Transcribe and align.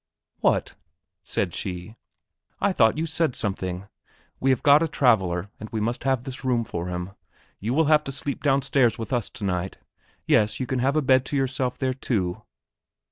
"What?" 0.39 0.73
said 1.21 1.53
she, 1.53 1.95
"I 2.59 2.73
thought 2.73 2.97
you 2.97 3.05
said 3.05 3.35
something. 3.35 3.87
We 4.39 4.49
have 4.49 4.63
got 4.63 4.81
a 4.81 4.87
traveller, 4.87 5.51
and 5.59 5.69
we 5.69 5.79
must 5.79 6.05
have 6.05 6.23
this 6.23 6.43
room 6.43 6.65
for 6.65 6.87
him. 6.87 7.11
You 7.59 7.75
will 7.75 7.85
have 7.85 8.03
to 8.05 8.11
sleep 8.11 8.41
downstairs 8.41 8.97
with 8.97 9.13
us 9.13 9.29
tonight. 9.29 9.77
Yes; 10.25 10.59
you 10.59 10.65
can 10.65 10.79
have 10.79 10.95
a 10.95 11.03
bed 11.03 11.23
to 11.25 11.37
yourself 11.37 11.77
there 11.77 11.93
too." 11.93 12.41